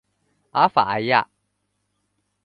[0.49, 1.29] 阿法埃娅。